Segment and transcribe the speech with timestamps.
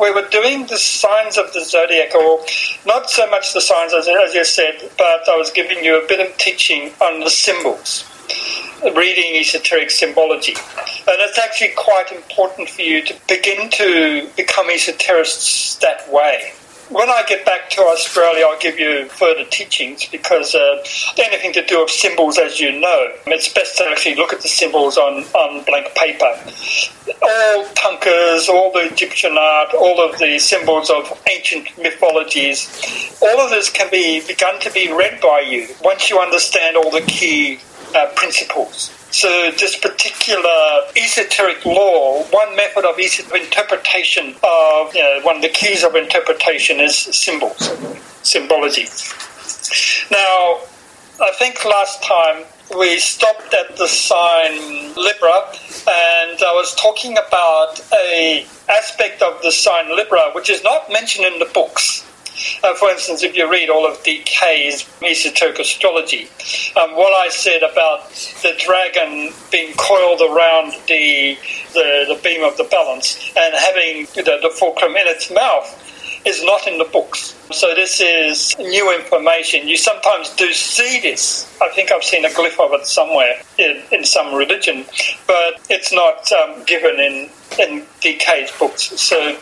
[0.00, 2.40] we were doing the signs of the zodiac, or
[2.86, 6.06] not so much the signs as, as you said, but I was giving you a
[6.08, 8.04] bit of teaching on the symbols
[8.96, 10.54] reading esoteric symbology.
[10.54, 16.54] And it's actually quite important for you to begin to become esotericists that way
[16.90, 20.84] when I get back to Australia, I'll give you further teachings because uh,
[21.18, 24.48] anything to do with symbols, as you know, it's best to actually look at the
[24.48, 26.34] symbols on, on blank paper.
[27.22, 33.50] All tankas, all the Egyptian art, all of the symbols of ancient mythologies, all of
[33.50, 37.60] this can be begun to be read by you once you understand all the key
[37.94, 38.99] uh, principles.
[39.12, 45.48] So, this particular esoteric law, one method of interpretation of you know, one of the
[45.48, 47.58] keys of interpretation is symbols,
[48.22, 48.86] symbology.
[50.10, 50.60] Now,
[51.20, 52.44] I think last time
[52.78, 55.42] we stopped at the sign Libra,
[55.88, 61.26] and I was talking about a aspect of the sign Libra which is not mentioned
[61.26, 62.06] in the books.
[62.62, 66.28] Uh, for instance, if you read all of DK's esoteric astrology,
[66.80, 68.10] um, what I said about
[68.42, 71.36] the dragon being coiled around the,
[71.74, 75.76] the, the beam of the balance and having the, the fulcrum in its mouth
[76.24, 77.34] is not in the books.
[77.50, 79.66] So this is new information.
[79.66, 81.58] You sometimes do see this.
[81.60, 84.84] I think I've seen a glyph of it somewhere in, in some religion,
[85.26, 89.00] but it's not um, given in, in DK's books.
[89.00, 89.36] So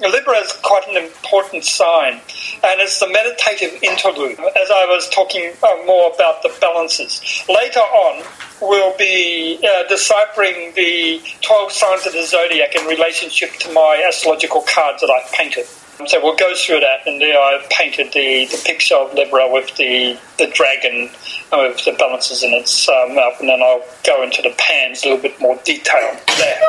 [0.00, 2.14] Libra is quite an important sign,
[2.62, 4.38] and it's the meditative interlude.
[4.38, 7.44] As I was talking uh, more about the balances.
[7.48, 8.24] Later on,
[8.60, 14.62] we'll be uh, deciphering the 12 signs of the zodiac in relationship to my astrological
[14.62, 15.66] cards that I've painted.
[16.06, 19.74] So we'll go through that, and there I've painted the, the picture of Libra with
[19.76, 21.10] the, the dragon
[21.50, 25.08] with the balances in its uh, mouth, and then I'll go into the pans a
[25.08, 26.60] little bit more detail there.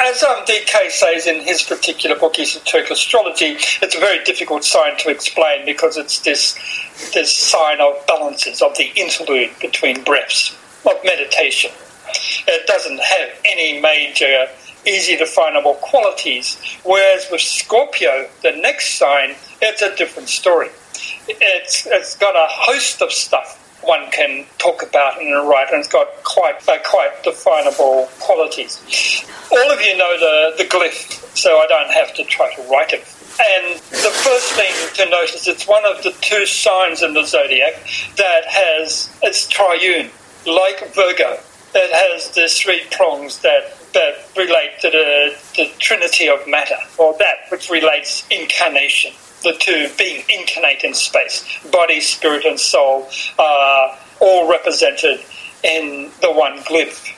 [0.00, 4.96] As um, DK says in his particular book, Esoteric Astrology, it's a very difficult sign
[4.98, 6.54] to explain because it's this,
[7.12, 10.56] this sign of balances, of the interlude between breaths,
[10.86, 11.72] of meditation.
[12.46, 14.46] It doesn't have any major
[14.88, 16.58] easy definable qualities.
[16.84, 20.68] Whereas with Scorpio, the next sign, it's a different story.
[21.28, 25.88] It's, it's got a host of stuff one can talk about and write, and it's
[25.88, 29.24] got quite uh, quite definable qualities.
[29.50, 32.92] All of you know the, the glyph, so I don't have to try to write
[32.92, 33.06] it.
[33.40, 37.74] And the first thing to notice, it's one of the two signs in the zodiac
[38.16, 40.10] that has it's triune,
[40.46, 41.38] like Virgo.
[41.74, 47.16] It has the three prongs that that relate to the, the trinity of matter, or
[47.18, 49.12] that which relates incarnation.
[49.42, 55.20] The two being incarnate in space, body, spirit, and soul, are all represented
[55.62, 57.14] in the one glyph.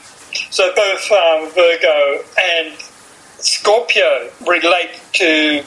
[0.53, 2.79] So both um, Virgo and
[3.39, 5.65] Scorpio relate to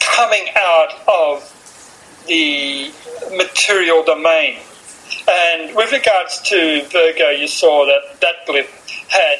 [0.00, 2.92] coming out of the
[3.36, 4.58] material domain.
[5.30, 8.70] And with regards to Virgo, you saw that that glyph
[9.08, 9.38] had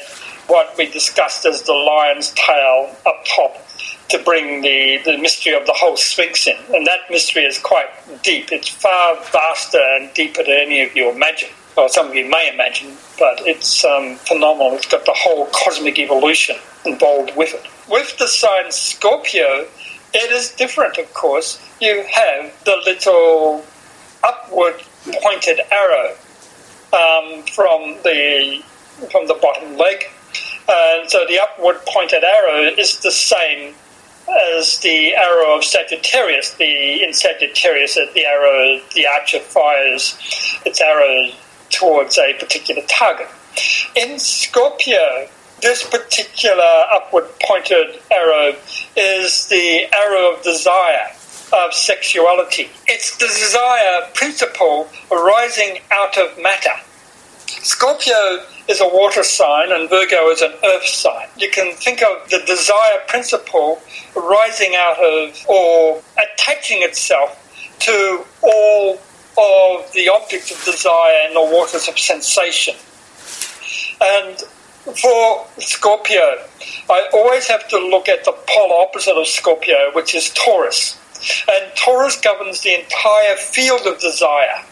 [0.53, 3.57] what we discussed as the lion's tail up top
[4.09, 6.55] to bring the, the mystery of the whole Sphinx in.
[6.71, 7.89] And that mystery is quite
[8.21, 8.51] deep.
[8.51, 12.51] It's far vaster and deeper than any of you imagine, or some of you may
[12.53, 14.73] imagine, but it's um, phenomenal.
[14.73, 16.55] It's got the whole cosmic evolution
[16.85, 17.65] involved with it.
[17.89, 19.65] With the sign Scorpio,
[20.13, 21.59] it is different, of course.
[21.81, 23.65] You have the little
[24.23, 24.75] upward
[25.23, 26.11] pointed arrow
[26.93, 28.61] um, from the
[29.11, 30.05] from the bottom leg
[30.67, 33.73] and so the upward pointed arrow is the same
[34.55, 36.53] as the arrow of Sagittarius.
[36.53, 40.17] The in Sagittarius, the arrow, the archer fires
[40.65, 41.31] its arrow
[41.69, 43.27] towards a particular target.
[43.95, 45.27] In Scorpio,
[45.61, 48.55] this particular upward pointed arrow
[48.95, 51.09] is the arrow of desire,
[51.53, 52.69] of sexuality.
[52.87, 56.73] It's the desire principle arising out of matter.
[57.47, 61.27] Scorpio is a water sign and Virgo is an earth sign.
[61.37, 63.81] You can think of the desire principle
[64.15, 67.39] rising out of or attaching itself
[67.79, 69.01] to all
[69.37, 72.75] of the objects of desire in the waters of sensation.
[74.01, 74.37] And
[74.97, 76.39] for Scorpio,
[76.89, 80.99] I always have to look at the polar opposite of Scorpio, which is Taurus.
[81.49, 84.63] And Taurus governs the entire field of desire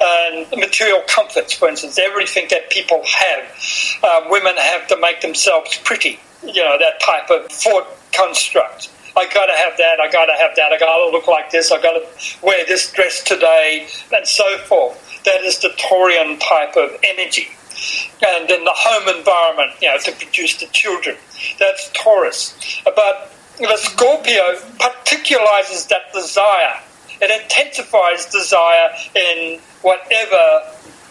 [0.00, 4.02] and material comforts, for instance, everything that people have.
[4.02, 8.90] Um, women have to make themselves pretty, you know, that type of thought construct.
[9.16, 12.06] I gotta have that, I gotta have that, I gotta look like this, I gotta
[12.42, 15.22] wear this dress today, and so forth.
[15.24, 17.48] That is the Taurian type of energy.
[18.26, 21.16] And then the home environment, you know, to produce the children.
[21.58, 22.54] That's Taurus.
[22.84, 26.80] But the Scorpio particularizes that desire.
[27.20, 30.62] It intensifies desire in whatever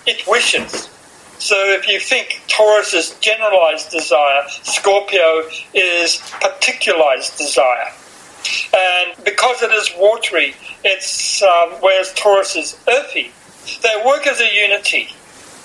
[0.05, 0.89] it wishes.
[1.37, 7.91] So if you think Taurus is generalized desire, Scorpio is particularized desire.
[8.75, 13.31] And because it is watery, it's um, whereas Taurus is earthy,
[13.81, 15.09] they work as a unity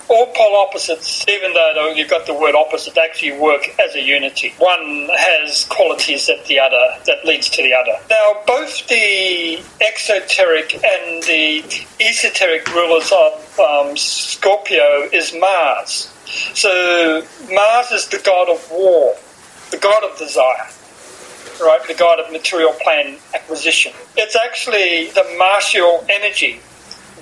[0.09, 4.55] all pole opposites, even though you've got the word opposite, actually work as a unity.
[4.59, 7.93] One has qualities that the other that leads to the other.
[8.11, 11.65] Now, both the exoteric and the
[12.01, 16.11] esoteric rulers of um, Scorpio is Mars.
[16.55, 19.15] So Mars is the god of war,
[19.71, 20.69] the god of desire
[21.61, 23.93] right, the god of material plan acquisition.
[24.17, 26.61] It's actually the martial energy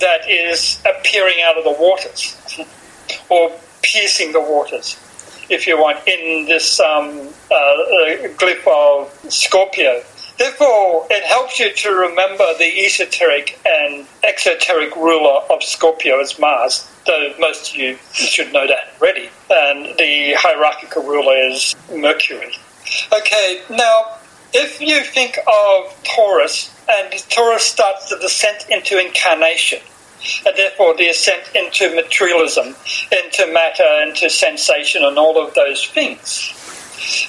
[0.00, 2.41] that is appearing out of the waters
[3.28, 3.52] or
[3.82, 4.96] piercing the waters,
[5.50, 10.02] if you want, in this um, uh, uh, glyph of Scorpio.
[10.38, 16.88] Therefore, it helps you to remember the esoteric and exoteric ruler of Scorpio as Mars,
[17.06, 19.28] though most of you should know that already.
[19.50, 22.56] And the hierarchical ruler is Mercury.
[23.12, 24.16] Okay, now,
[24.52, 29.80] if you think of Taurus, and Taurus starts the descent into incarnation,
[30.46, 32.74] and therefore the ascent into materialism,
[33.10, 36.58] into matter, into sensation, and all of those things.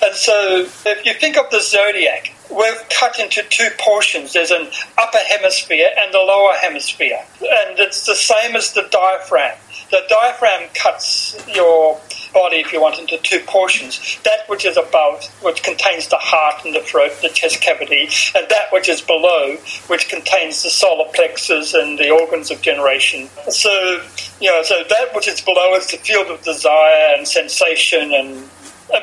[0.04, 4.34] And so, if you think of the zodiac, we've cut into two portions.
[4.34, 4.68] There's an
[4.98, 7.20] upper hemisphere and a lower hemisphere.
[7.40, 9.58] And it's the same as the diaphragm.
[9.90, 12.00] The diaphragm cuts your
[12.34, 14.20] body, if you want, into two portions.
[14.24, 18.48] That which is above, which contains the heart and the throat, the chest cavity, and
[18.50, 19.56] that which is below,
[19.88, 23.30] which contains the solar plexus and the organs of generation.
[23.50, 24.02] So,
[24.42, 28.50] you know, so that which is below is the field of desire and sensation and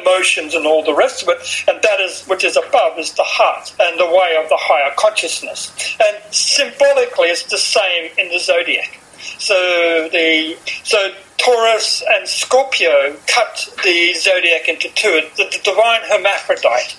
[0.00, 1.38] emotions and all the rest of it,
[1.68, 4.92] and that is which is above is the heart and the way of the higher
[4.96, 5.72] consciousness.
[6.00, 8.99] And symbolically, it's the same in the zodiac.
[9.38, 15.22] So the so Taurus and Scorpio cut the zodiac into two.
[15.36, 16.96] The, the divine hermaphrodite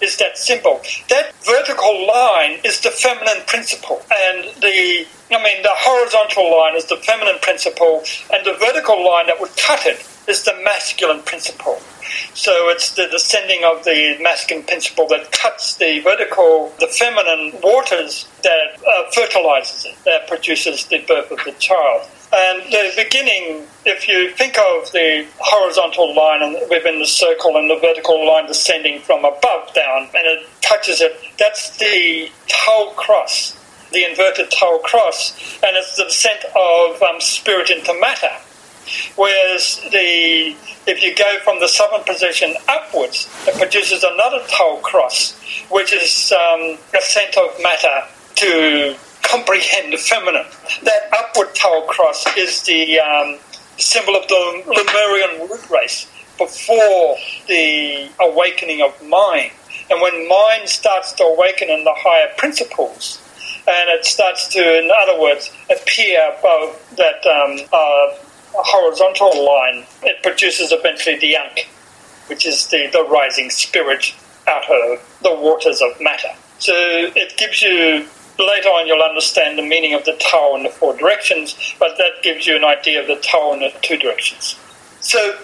[0.00, 0.80] is that symbol.
[1.08, 6.86] That vertical line is the feminine principle, and the I mean the horizontal line is
[6.86, 8.02] the feminine principle,
[8.32, 11.80] and the vertical line that would cut it is the masculine principle.
[12.34, 18.28] So it's the descending of the masculine principle that cuts the vertical, the feminine waters
[18.42, 22.08] that uh, fertilizes it, that produces the birth of the child.
[22.34, 27.78] And the beginning, if you think of the horizontal line within the circle and the
[27.78, 33.54] vertical line descending from above down, and it touches it, that's the Tau cross,
[33.92, 35.32] the inverted Tau cross,
[35.62, 38.32] and it's the descent of um, spirit into matter.
[39.16, 40.56] Whereas the
[40.86, 45.38] if you go from the southern position upwards, it produces another Tau cross,
[45.70, 48.06] which is um, ascent of matter
[48.36, 50.46] to comprehend the feminine.
[50.82, 53.38] That upward Tau cross is the um,
[53.78, 59.52] symbol of the Lemurian root race before the awakening of mind.
[59.90, 63.20] And when mind starts to awaken in the higher principles,
[63.66, 68.21] and it starts to, in other words, appear above that um, uh,
[68.54, 71.68] horizontal line, it produces eventually the Ankh,
[72.28, 74.14] which is the, the rising spirit
[74.46, 76.28] out of the waters of matter.
[76.58, 78.06] So it gives you,
[78.38, 82.22] later on you'll understand the meaning of the Tau in the four directions, but that
[82.22, 84.56] gives you an idea of the Tau in the two directions.
[85.00, 85.38] So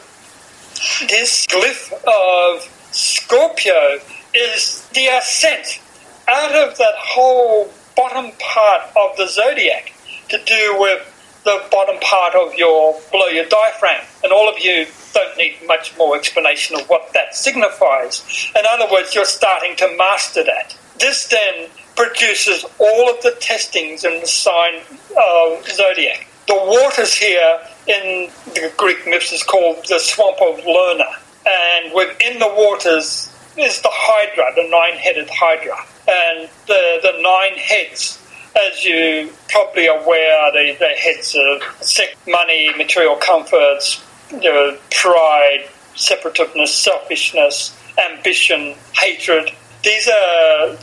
[1.08, 2.62] this glyph of
[2.92, 3.98] Scorpio
[4.34, 5.80] is the ascent
[6.28, 9.92] out of that whole bottom part of the zodiac
[10.28, 11.17] to do with
[11.48, 15.96] the bottom part of your below your diaphragm, and all of you don't need much
[15.96, 18.22] more explanation of what that signifies.
[18.54, 20.76] In other words, you're starting to master that.
[20.98, 24.74] This then produces all of the testings in the sign
[25.16, 26.26] of zodiac.
[26.46, 32.38] The waters here in the Greek myths is called the swamp of Lerna, and within
[32.38, 35.78] the waters is the Hydra, the nine-headed Hydra,
[36.08, 38.17] and the the nine heads
[38.66, 46.68] as you probably aware, the, heads of sex, money, material comforts, you know, pride, separativeness,
[46.68, 47.76] selfishness,
[48.10, 49.50] ambition, hatred.
[49.82, 50.76] These are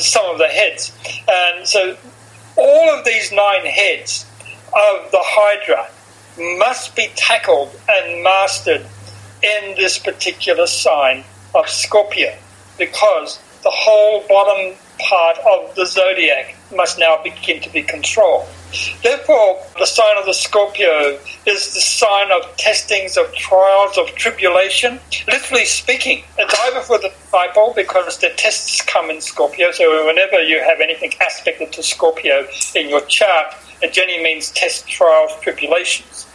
[0.00, 0.92] some of the heads.
[1.28, 1.96] And so
[2.56, 4.26] all of these nine heads
[4.66, 5.88] of the Hydra
[6.58, 8.86] must be tackled and mastered
[9.42, 12.36] in this particular sign of Scorpio
[12.76, 18.46] because the whole bottom part of the zodiac must now begin to be controlled.
[19.02, 25.00] Therefore, the sign of the Scorpio is the sign of testings, of trials, of tribulation.
[25.26, 29.70] Literally speaking, it's either for the disciple because the tests come in Scorpio.
[29.72, 34.86] So whenever you have anything aspected to Scorpio in your chart, it generally means test,
[34.86, 36.26] trials, tribulations,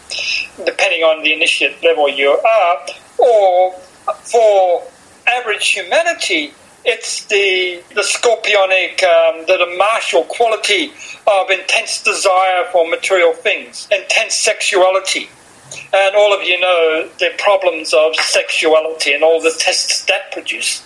[0.66, 2.80] depending on the initiate level you are.
[3.20, 3.74] Or
[4.24, 4.84] for
[5.28, 6.54] average humanity,
[6.86, 10.92] it's the, the scorpionic, um, the, martial quality
[11.26, 15.30] of intense desire for material things, intense sexuality.
[15.94, 20.84] And all of you know the problems of sexuality and all the tests that produce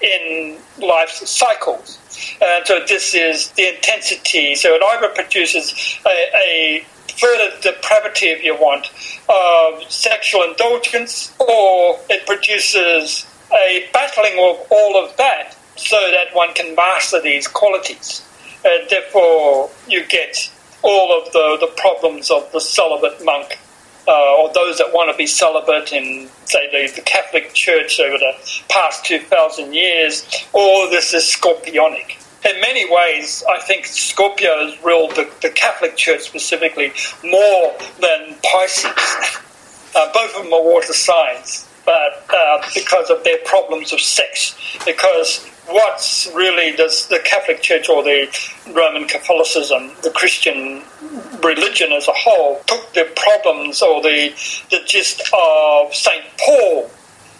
[0.00, 1.98] in life's cycles.
[2.40, 4.54] And so this is the intensity.
[4.54, 6.84] So it either produces a, a
[7.18, 8.86] further depravity, if you want,
[9.28, 16.52] of sexual indulgence, or it produces a battling of all of that so that one
[16.54, 18.26] can master these qualities.
[18.64, 20.50] And therefore, you get
[20.82, 23.58] all of the, the problems of the celibate monk
[24.08, 28.18] uh, or those that want to be celibate in, say, the, the, Catholic Church over
[28.18, 32.16] the past 2,000 years, all this is scorpionic.
[32.48, 36.90] In many ways, I think Scorpio has ruled the, the Catholic Church specifically
[37.22, 38.86] more than Pisces.
[39.94, 44.54] uh, both of them are water signs uh, because of their problems of sex.
[44.84, 48.28] Because what's really does the Catholic Church or the
[48.72, 50.82] Roman Catholicism, the Christian
[51.42, 54.30] religion as a whole, took the problems or the
[54.70, 56.90] the gist of Saint Paul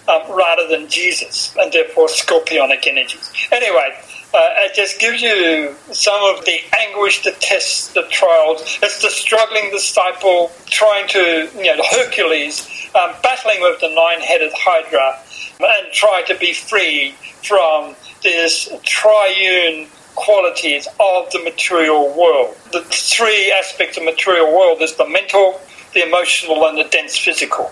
[0.08, 3.32] um, rather than Jesus, and therefore scorpionic energies.
[3.52, 3.94] Anyway.
[4.32, 8.78] Uh, it just gives you some of the anguish, the tests, the trials.
[8.80, 14.52] It's the struggling disciple trying to, you know, Hercules um, battling with the nine headed
[14.54, 15.18] Hydra
[15.60, 22.56] and try to be free from this triune qualities of the material world.
[22.72, 25.60] The three aspects of material world is the mental,
[25.94, 27.70] the emotional, and the dense physical.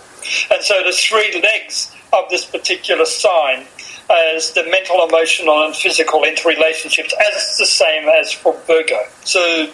[0.51, 3.67] And so the three legs of this particular sign
[4.11, 8.99] as the mental, emotional, and physical interrelationships, as the same as for Virgo.
[9.25, 9.71] So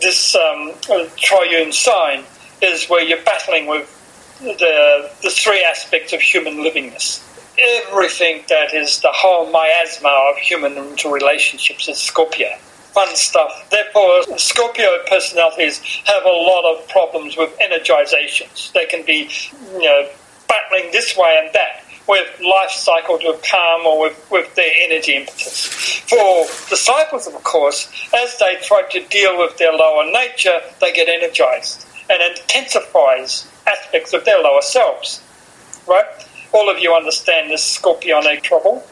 [0.00, 0.72] this um,
[1.16, 2.24] triune sign
[2.62, 3.94] is where you're battling with
[4.40, 7.24] the, the three aspects of human livingness.
[7.58, 12.48] Everything that is the whole miasma of human interrelationships is Scorpio.
[12.92, 13.68] Fun stuff.
[13.70, 18.72] Therefore, Scorpio personalities have a lot of problems with energizations.
[18.72, 19.28] They can be,
[19.72, 20.08] you know,
[20.48, 25.14] battling this way and that with life cycles with calm or with, with their energy
[25.14, 25.66] impetus.
[26.08, 31.08] For disciples, of course, as they try to deal with their lower nature, they get
[31.08, 35.22] energized and intensifies aspects of their lower selves.
[35.86, 36.04] Right?
[36.52, 38.84] All of you understand this scorpionic trouble.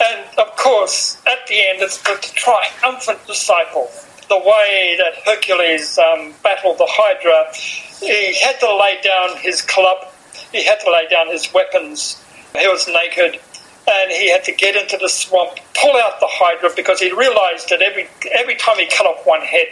[0.00, 3.90] And of course, at the end, it's the triumphant disciple.
[4.28, 7.52] The way that Hercules um, battled the Hydra,
[8.00, 10.08] he had to lay down his club,
[10.52, 12.22] he had to lay down his weapons.
[12.58, 13.40] He was naked,
[13.88, 17.68] and he had to get into the swamp, pull out the Hydra, because he realized
[17.68, 19.68] that every every time he cut off one head,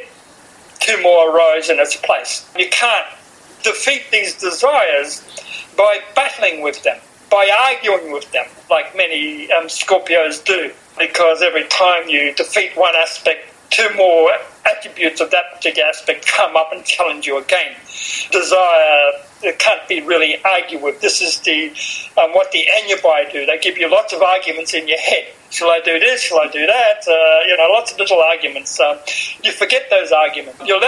[0.85, 2.49] two more arose in its place.
[2.59, 3.07] You can't
[3.62, 5.23] defeat these desires
[5.76, 6.99] by battling with them,
[7.31, 10.71] by arguing with them, like many um, Scorpios do.
[10.99, 14.31] Because every time you defeat one aspect, two more
[14.67, 17.75] attributes of that particular aspect come up and challenge you again.
[18.31, 19.12] Desire
[19.44, 21.00] it can't be really argued with.
[21.00, 21.68] This is the
[22.20, 23.46] um, what the Anubai do.
[23.46, 25.26] They give you lots of arguments in your head.
[25.50, 26.20] Shall I do this?
[26.20, 27.04] Shall I do that?
[27.06, 28.80] Uh, you know, lots of little arguments.
[28.80, 28.98] Um,
[29.42, 30.60] you forget those arguments.
[30.66, 30.80] You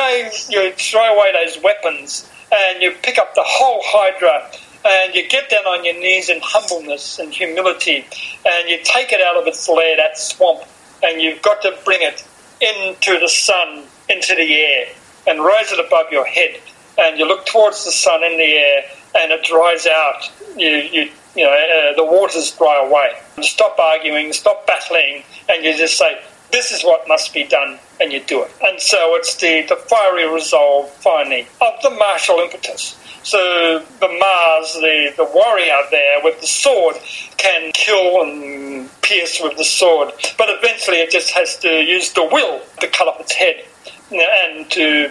[0.48, 4.50] you throw away those weapons and you pick up the whole Hydra
[4.84, 8.06] and you get down on your knees in humbleness and humility
[8.48, 10.62] and you take it out of its lair, that swamp,
[11.02, 12.24] and you've got to bring it
[12.60, 14.86] into the sun, into the air,
[15.26, 16.60] and raise it above your head.
[16.98, 18.84] And you look towards the sun in the air
[19.18, 20.30] and it dries out.
[20.56, 23.18] You, you, you know, uh, the waters dry away.
[23.42, 28.12] Stop arguing, stop battling, and you just say, this is what must be done, and
[28.12, 28.50] you do it.
[28.62, 32.98] And so it's the, the fiery resolve, finally, of the martial impetus.
[33.22, 36.96] So the Mars, the, the warrior there with the sword,
[37.36, 42.24] can kill and pierce with the sword, but eventually it just has to use the
[42.24, 43.64] will to cut off its head
[44.10, 45.10] and to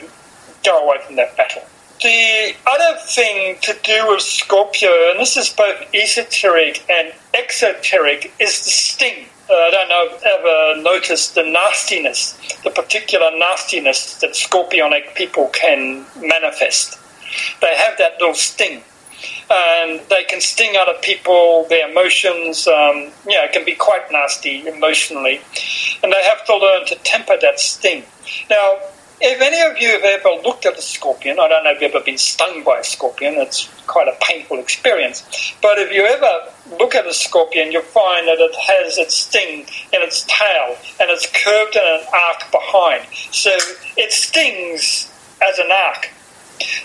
[0.64, 1.64] go away from that battle.
[2.02, 8.64] The other thing to do with Scorpio, and this is both esoteric and exoteric, is
[8.66, 9.26] the sting.
[9.50, 15.48] Uh, I don't know if ever noticed the nastiness, the particular nastiness that scorpionic people
[15.50, 17.00] can manifest.
[17.62, 18.84] They have that little sting.
[19.50, 24.68] and they can sting other people, their emotions, um, yeah, it can be quite nasty
[24.68, 25.40] emotionally,
[26.04, 28.04] and they have to learn to temper that sting.
[28.50, 28.80] Now,
[29.66, 32.18] of you have ever looked at a scorpion, I don't know if you've ever been
[32.18, 35.54] stung by a scorpion, it's quite a painful experience.
[35.62, 39.62] But if you ever look at a scorpion, you'll find that it has its sting
[39.94, 43.06] in its tail and it's curved in an arc behind.
[43.32, 43.52] So
[43.98, 45.12] it stings
[45.48, 46.10] as an arc.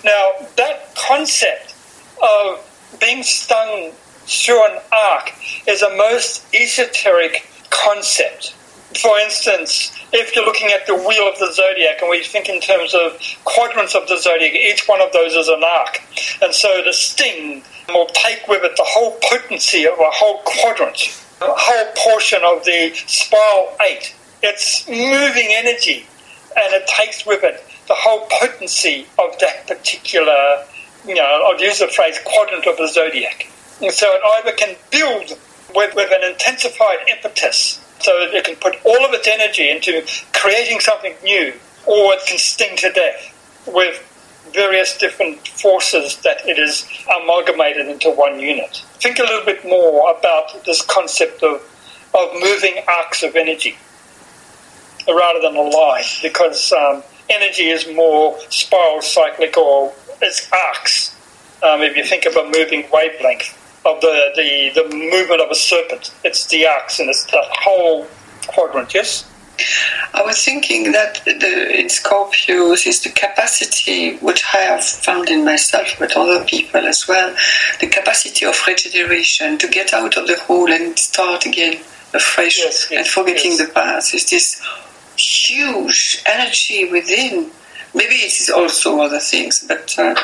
[0.05, 1.75] Now, that concept
[2.23, 3.93] of being stung
[4.27, 5.33] through an arc
[5.67, 8.55] is a most esoteric concept.
[9.01, 12.61] For instance, if you're looking at the wheel of the zodiac and we think in
[12.61, 16.01] terms of quadrants of the zodiac, each one of those is an arc.
[16.43, 20.99] And so the sting will take with it the whole potency of a whole quadrant,
[21.41, 24.15] a whole portion of the spiral eight.
[24.43, 26.07] It's moving energy
[26.57, 30.65] and it takes with it the whole potency of that particular,
[31.07, 33.51] you know, I'll use the phrase quadrant of the zodiac.
[33.81, 35.39] And so it either can build
[35.75, 40.03] with, with an intensified impetus so it can put all of its energy into
[40.33, 41.53] creating something new,
[41.87, 44.07] or it can sting to death with
[44.53, 46.87] various different forces that it is
[47.23, 48.83] amalgamated into one unit.
[48.95, 51.63] Think a little bit more about this concept of,
[52.19, 53.77] of moving arcs of energy
[55.09, 61.17] rather than a line, because um, energy is more spiral cyclic or it's arcs.
[61.63, 65.55] Um, if you think of a moving wavelength, of the, the, the movement of a
[65.55, 66.15] serpent.
[66.25, 68.07] It's the arcs and it's the whole
[68.47, 69.27] quadrant, yes?
[70.15, 75.45] I was thinking that the, in Scorpios is the capacity, which I have found in
[75.45, 77.35] myself, but other people as well,
[77.81, 81.75] the capacity of regeneration, to get out of the hole and start again
[82.15, 83.67] afresh yes, yes, and forgetting yes.
[83.67, 84.15] the past.
[84.15, 84.63] Is this
[85.21, 87.51] huge energy within.
[87.95, 90.15] Maybe it is also other things, but uh,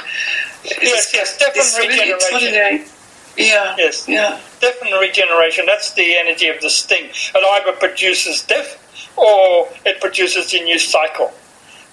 [0.64, 2.88] yes, yes, definitely regeneration.
[3.36, 3.74] Yeah.
[3.78, 4.08] Yes.
[4.08, 4.40] Yeah.
[4.60, 7.06] Death and regeneration, that's the energy of the sting.
[7.06, 8.82] It either produces death
[9.16, 11.32] or it produces a new cycle.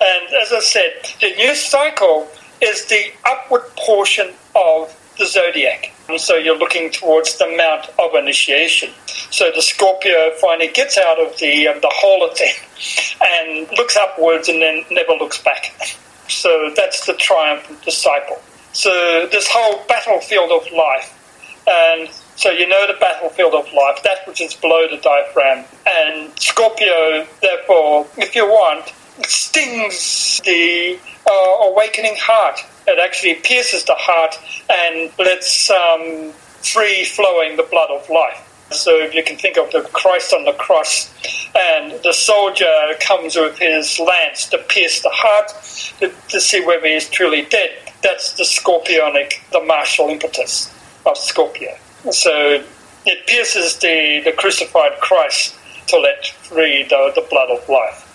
[0.02, 2.28] And as I said, the new cycle
[2.62, 5.94] is the upward portion of the zodiac.
[6.10, 8.90] And so you're looking towards the mount of initiation.
[9.06, 11.90] So the Scorpio finally gets out of the um, the
[12.42, 15.98] in and looks upwards and then never looks back.
[16.28, 18.42] So that's the triumphant disciple.
[18.74, 21.13] So this whole battlefield of life
[21.68, 25.66] and so you know the battlefield of life, that which is below the diaphragm.
[25.88, 28.92] And Scorpio, therefore, if you want,
[29.28, 31.00] stings the
[31.30, 32.60] uh, awakening heart.
[32.88, 34.36] It actually pierces the heart
[34.70, 38.50] and lets um, free flowing the blood of life.
[38.72, 41.14] So if you can think of the Christ on the cross,
[41.56, 42.66] and the soldier
[43.00, 45.50] comes with his lance to pierce the heart
[46.00, 47.70] to, to see whether he's truly dead.
[48.02, 50.73] That's the scorpionic, the martial impetus
[51.06, 51.76] of Scorpio.
[52.12, 52.64] So
[53.06, 55.56] it pierces the, the crucified Christ
[55.88, 58.10] to let free the, the blood of life.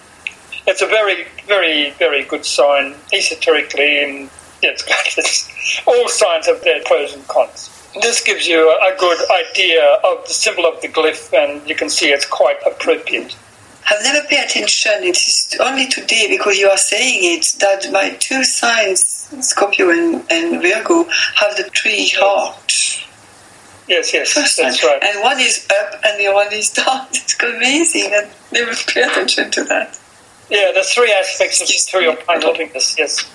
[0.66, 4.30] It's a very, very, very good sign esoterically, and
[4.62, 4.84] it's,
[5.16, 7.70] it's all signs have their pros and cons.
[8.02, 11.74] This gives you a, a good idea of the symbol of the glyph, and you
[11.74, 13.34] can see it's quite appropriate.
[13.90, 14.92] I've never paid attention.
[15.02, 19.00] It is only today because you are saying it that my two signs,
[19.40, 21.04] Scorpio and, and Virgo,
[21.36, 23.04] have the three hearts.
[23.88, 25.02] Yes, yes, First that's right.
[25.02, 27.06] And one is up and the other one is down.
[27.12, 28.10] It's amazing.
[28.12, 29.98] I never pay attention to that.
[30.50, 33.30] Yeah, the three aspects of material plane yes.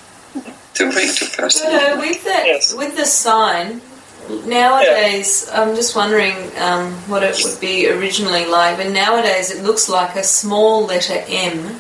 [0.76, 1.70] To bring to person.
[1.70, 2.76] So with the, yes.
[2.76, 3.82] with the sign,
[4.30, 5.62] Nowadays, yeah.
[5.62, 8.78] I'm just wondering um, what it would be originally like.
[8.78, 11.80] But nowadays, it looks like a small letter M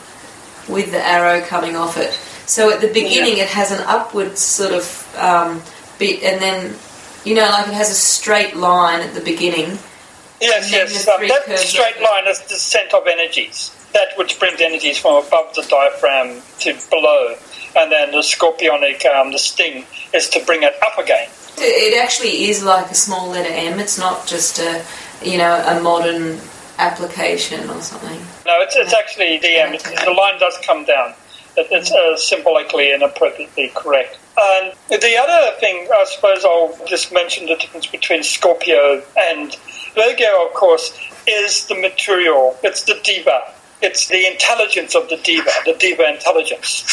[0.67, 2.11] with the arrow coming off it.
[2.45, 3.43] So at the beginning, yeah.
[3.43, 5.61] it has an upward sort of um,
[5.97, 6.75] bit, and then
[7.23, 9.77] you know, like it has a straight line at the beginning.
[10.41, 11.07] Yes, yes.
[11.07, 13.71] Um, that straight line is the descent of energies.
[13.93, 17.35] That which brings energies from above the diaphragm to below,
[17.77, 21.29] and then the scorpionic, um, the sting, is to bring it up again.
[21.63, 23.79] It actually is like a small letter M.
[23.79, 24.83] It's not just a,
[25.23, 26.39] you know, a modern
[26.77, 28.19] application or something.
[28.45, 29.71] No, it's, it's actually the M.
[29.71, 31.13] the line does come down.
[31.55, 34.17] it's uh, symbolically and appropriately correct.
[34.37, 39.55] And the other thing, I suppose I'll just mention the difference between Scorpio and
[39.93, 40.97] Virgo, of course,
[41.27, 42.57] is the material.
[42.63, 43.53] It's the diva.
[43.83, 46.85] It's the intelligence of the diva, the diva intelligence.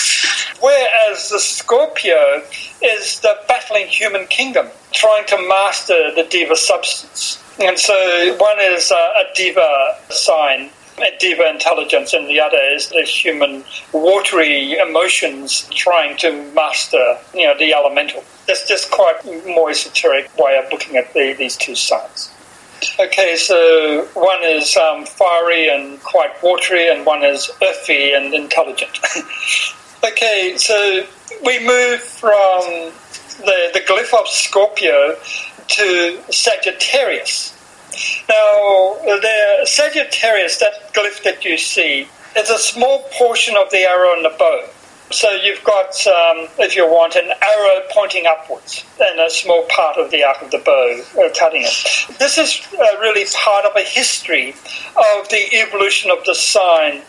[0.60, 2.42] Whereas the Scorpio
[2.82, 7.40] is the battling human kingdom, trying to master the diva substance.
[7.60, 7.94] And so
[8.40, 14.72] one is a, diva sign, a diva intelligence, and the other is the human watery
[14.72, 18.24] emotions trying to master, you know, the elemental.
[18.48, 22.32] That's just quite more esoteric way of looking at the, these two signs.
[22.98, 28.98] Okay, so one is um, fiery and quite watery, and one is earthy and intelligent.
[30.04, 31.04] okay, so
[31.44, 32.92] we move from
[33.40, 35.16] the, the glyph of Scorpio
[35.68, 37.56] to Sagittarius.
[38.28, 44.14] Now, the Sagittarius, that glyph that you see, is a small portion of the arrow
[44.14, 44.68] and the bow.
[45.12, 49.96] So you've got, um, if you want, an arrow pointing upwards and a small part
[49.96, 52.18] of the arc of the bow uh, cutting it.
[52.18, 57.02] This is uh, really part of a history of the evolution of the sign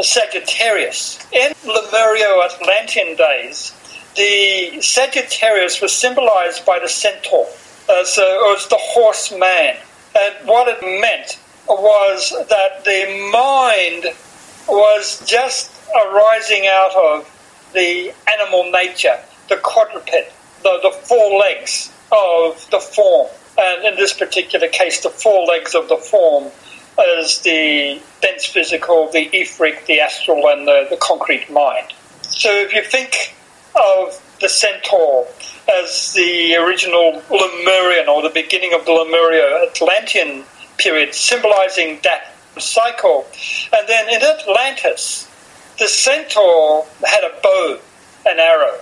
[0.00, 1.18] Sagittarius.
[1.32, 3.74] In Lemurio-Atlantean days,
[4.16, 7.46] the Sagittarius was symbolized by the centaur.
[7.90, 9.76] Uh, so it was the horseman.
[10.18, 14.16] And what it meant was that the mind
[14.66, 20.10] was just arising out of the animal nature, the quadruped,
[20.62, 23.28] the, the four legs of the form.
[23.58, 26.50] And in this particular case, the four legs of the form
[27.18, 31.92] is the dense physical, the etheric, the astral, and the, the concrete mind.
[32.22, 33.34] So if you think
[33.74, 35.26] of the centaur
[35.80, 40.44] as the original Lemurian or the beginning of the Lemurio Atlantean
[40.78, 43.26] period, symbolizing that cycle.
[43.72, 45.28] And then in Atlantis,
[45.78, 47.78] the centaur had a bow
[48.28, 48.78] and arrow.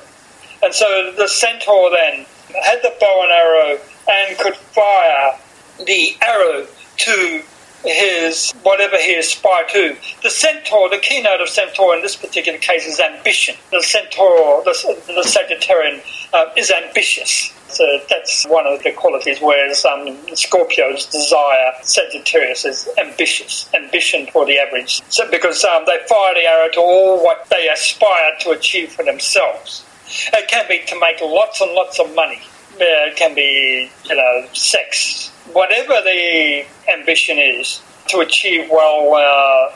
[0.63, 2.27] And so the centaur then
[2.63, 3.79] had the bow and arrow
[4.11, 5.39] and could fire
[5.87, 6.67] the arrow
[6.99, 7.43] to
[7.85, 9.97] his whatever he aspired to.
[10.23, 13.57] The centaur, the keynote of centaur in this particular case is ambition.
[13.71, 17.53] The centaur, the, the Sagittarian, uh, is ambitious.
[17.69, 19.39] So that's one of the qualities.
[19.41, 25.03] Whereas um, Scorpio's desire, Sagittarius is ambitious, ambition for the average.
[25.09, 29.05] So because um, they fire the arrow to all what they aspire to achieve for
[29.05, 29.85] themselves.
[30.33, 32.43] It can be to make lots and lots of money.
[32.79, 39.73] It can be, you know, sex, whatever the ambition is to achieve well, uh,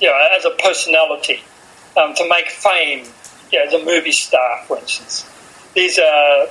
[0.00, 1.40] you know, as a personality,
[1.96, 3.06] um, to make fame,
[3.50, 5.31] you know, as a movie star, for instance.
[5.74, 6.46] These are,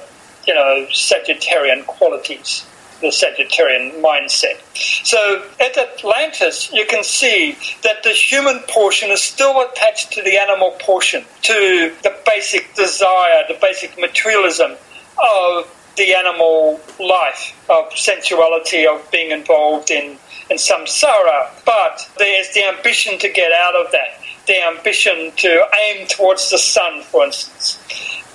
[0.48, 2.66] you know, Sagittarian qualities,
[3.02, 4.60] the Sagittarian mindset.
[5.06, 10.38] So at Atlantis, you can see that the human portion is still attached to the
[10.38, 18.88] animal portion, to the basic desire, the basic materialism of the animal life of sensuality,
[18.88, 20.18] of being involved in,
[20.50, 26.08] in samsara, but there's the ambition to get out of that, the ambition to aim
[26.08, 27.78] towards the sun, for instance.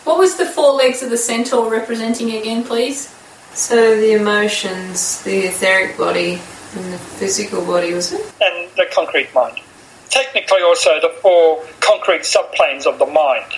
[0.07, 3.13] What was the four legs of the centaur representing again, please?
[3.55, 6.35] So the emotions, the etheric body,
[6.77, 8.21] and the physical body, was it?
[8.41, 9.59] And the concrete mind.
[10.09, 13.53] Technically, also the four concrete subplanes of the mind.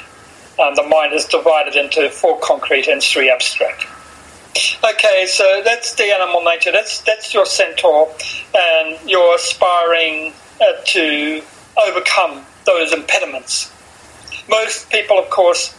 [0.59, 3.87] Um, the mind is divided into four concrete and three abstract.
[4.83, 6.73] Okay, so that's the animal nature.
[6.73, 8.09] That's that's your centaur,
[8.57, 10.33] and you're aspiring
[10.63, 11.43] uh, to
[11.77, 13.71] overcome those impediments.
[14.49, 15.75] Most people, of course,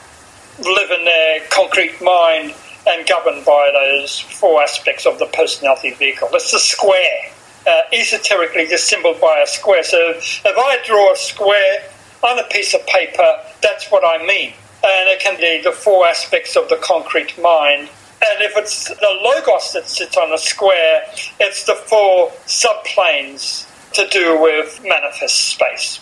[0.61, 2.53] live in their concrete mind
[2.87, 6.29] and governed by those four aspects of the personality vehicle.
[6.33, 7.31] It's the square,
[7.67, 9.83] uh, esoterically just symbolized by a square.
[9.83, 11.83] So if I draw a square
[12.23, 16.07] on a piece of paper, that's what I mean and it can be the four
[16.07, 17.89] aspects of the concrete mind.
[18.21, 21.03] And if it's the logos that sits on a square,
[21.39, 25.99] it's the four subplanes to do with manifest space.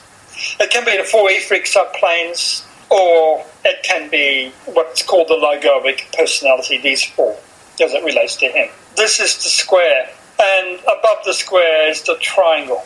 [0.60, 6.16] It can be the four etheric subplanes, or it can be what's called the logoic
[6.16, 7.36] personality, four,
[7.82, 8.70] as it relates to him.
[8.96, 12.84] This is the square, and above the square is the triangle.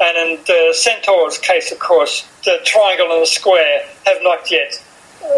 [0.00, 4.82] And in the centaur's case, of course, the triangle and the square have not yet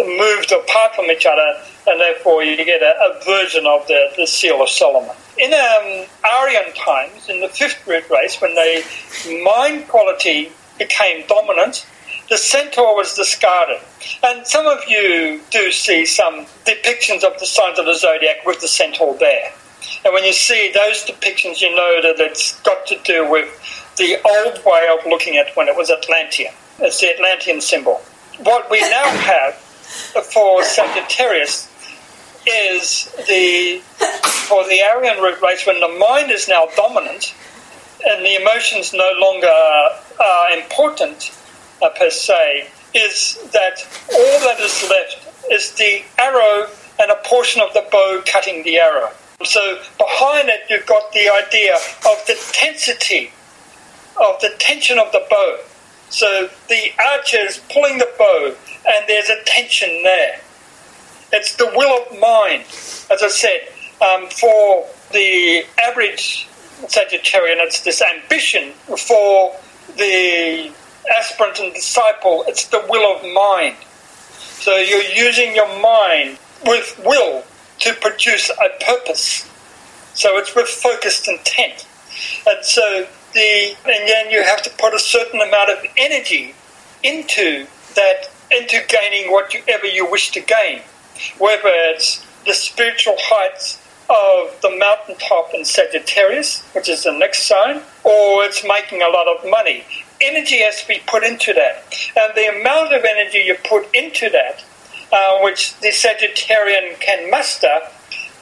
[0.06, 4.26] moved apart from each other, and therefore you get a, a version of the, the
[4.26, 5.16] Seal of Solomon.
[5.38, 6.06] In um,
[6.40, 8.84] Aryan times, in the fifth root race, when the
[9.44, 11.86] mind quality became dominant,
[12.28, 13.80] the centaur was discarded.
[14.22, 18.60] And some of you do see some depictions of the signs of the zodiac with
[18.60, 19.52] the centaur there.
[20.04, 23.48] And when you see those depictions, you know that it's got to do with
[23.96, 26.52] the old way of looking at when it was Atlantean.
[26.78, 28.00] It's the Atlantean symbol.
[28.38, 31.68] What we now have for Sagittarius
[32.46, 33.80] is the
[34.48, 37.34] for the Aryan root race when the mind is now dominant
[38.04, 41.30] and the emotions no longer are important
[41.82, 46.68] uh, per se, is that all that is left is the arrow
[47.00, 49.10] and a portion of the bow cutting the arrow.
[49.44, 53.30] So behind it, you've got the idea of the tensity,
[54.20, 55.58] of the tension of the bow.
[56.10, 58.54] So the archer is pulling the bow,
[58.86, 60.40] and there's a tension there.
[61.32, 62.64] It's the will of mind.
[63.10, 63.68] As I said,
[64.02, 66.46] um, for the average
[66.82, 68.72] Sagittarian, it's this ambition.
[68.72, 69.56] For
[69.96, 70.70] the
[71.18, 73.76] aspirant and disciple, it's the will of mind.
[74.36, 77.44] So you're using your mind with will
[77.80, 79.48] to produce a purpose.
[80.14, 81.86] So it's with focused intent.
[82.46, 86.54] And so the and then you have to put a certain amount of energy
[87.02, 90.82] into that into gaining whatever you wish to gain.
[91.38, 93.78] Whether it's the spiritual heights
[94.10, 99.26] of the mountaintop in Sagittarius, which is the next sign, or it's making a lot
[99.26, 99.84] of money.
[100.22, 101.84] Energy has to be put into that.
[102.16, 104.64] And the amount of energy you put into that,
[105.12, 107.80] uh, which the Sagittarian can muster,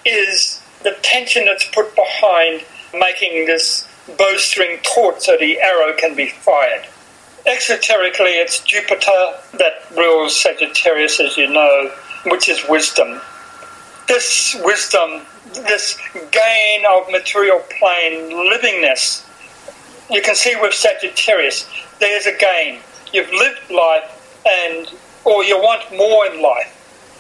[0.05, 2.64] is the tension that's put behind
[2.95, 3.88] making this
[4.19, 6.87] bowstring taut so the arrow can be fired.
[7.47, 11.90] Exoterically, it's Jupiter that rules Sagittarius, as you know,
[12.27, 13.21] which is wisdom.
[14.09, 15.23] This wisdom,
[15.55, 15.99] this
[16.31, 19.25] gain of material plane livingness,
[20.11, 21.68] you can see with Sagittarius,
[21.99, 22.81] there's a gain.
[23.12, 24.92] You've lived life, and
[25.25, 26.77] or you want more in life.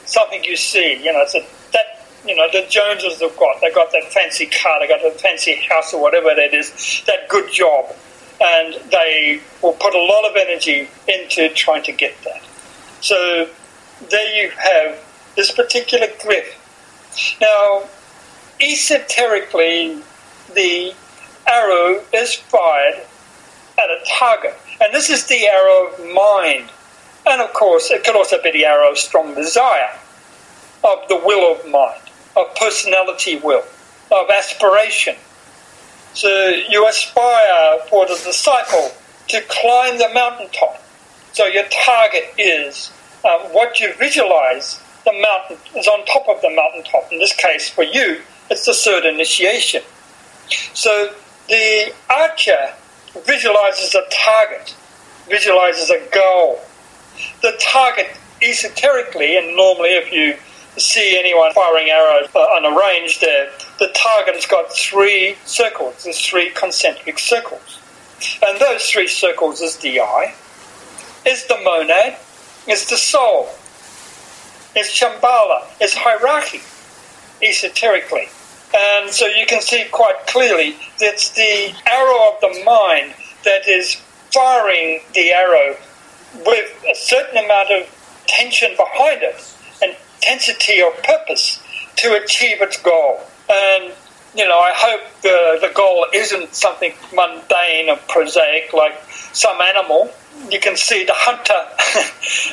[0.06, 3.60] Something you see, you know, it's a, that you know the Joneses have got.
[3.60, 7.02] They got that fancy car, they got that fancy house, or whatever that is.
[7.06, 7.94] That good job,
[8.40, 12.42] and they will put a lot of energy into trying to get that.
[13.00, 13.48] So
[14.08, 14.98] there you have
[15.36, 17.40] this particular glyph.
[17.40, 17.88] Now,
[18.60, 20.02] esoterically,
[20.54, 20.94] the
[21.50, 23.02] arrow is fired
[23.78, 26.70] at a target, and this is the arrow of mind.
[27.26, 29.90] And of course, it could also be the arrow of strong desire,
[30.84, 32.00] of the will of mind,
[32.36, 33.64] of personality will,
[34.10, 35.16] of aspiration.
[36.14, 36.28] So
[36.68, 38.92] you aspire for the disciple
[39.28, 40.82] to climb the mountaintop.
[41.32, 42.90] So your target is
[43.24, 47.12] um, what you visualize the mountain is on top of the mountaintop.
[47.12, 49.82] In this case, for you, it's the third initiation.
[50.74, 51.14] So
[51.50, 52.72] the archer
[53.26, 54.74] visualizes a target,
[55.28, 56.60] visualizes a goal.
[57.42, 58.06] The target,
[58.40, 60.36] esoterically, and normally if you
[60.80, 66.04] see anyone firing arrows uh, on a range there, the target has got three circles,
[66.04, 67.80] there's three concentric circles.
[68.46, 70.34] And those three circles is the eye,
[71.26, 72.16] is the monad,
[72.68, 73.48] is the soul,
[74.76, 76.60] is Shambhala, is hierarchy,
[77.42, 78.28] esoterically.
[78.76, 83.96] And so you can see quite clearly it's the arrow of the mind that is
[84.32, 85.76] firing the arrow
[86.46, 91.60] with a certain amount of tension behind it, and intensity or purpose
[91.96, 93.20] to achieve its goal.
[93.48, 93.92] And
[94.34, 98.94] you know, I hope the, the goal isn't something mundane or prosaic like
[99.32, 100.10] some animal.
[100.48, 101.60] You can see the hunter,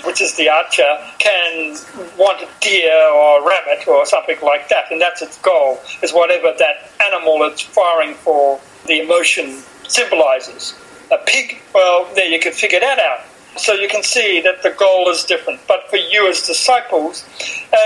[0.08, 1.78] which is the archer, can
[2.18, 6.12] want a deer or a rabbit or something like that, and that's its goal, is
[6.12, 10.76] whatever that animal it's firing for the emotion symbolizes.
[11.12, 13.22] A pig, well, there you can figure that out.
[13.58, 15.60] So you can see that the goal is different.
[15.68, 17.26] But for you as disciples,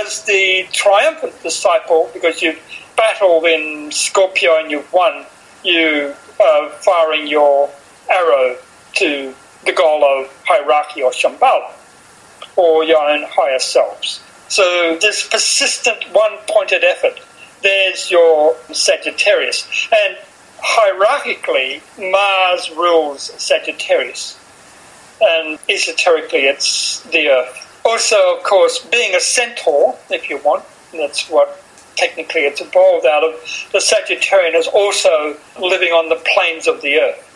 [0.01, 2.59] as the triumphant disciple, because you've
[3.01, 5.25] battled in Scorpio and you've won,
[5.63, 7.67] you are firing your
[8.07, 8.55] arrow
[8.93, 9.33] to
[9.65, 11.71] the goal of hierarchy or Shambhala,
[12.55, 14.21] or your own higher selves.
[14.49, 17.19] So this persistent one-pointed effort,
[17.63, 19.67] there's your Sagittarius.
[19.91, 20.17] And
[20.59, 24.37] hierarchically, Mars rules Sagittarius.
[25.21, 27.81] And esoterically, it's the Earth.
[27.83, 31.63] Also, of course, being a centaur, if you want, that's what
[32.01, 33.33] technically it's evolved out of,
[33.71, 37.27] the Sagittarian is also living on the plains of the earth.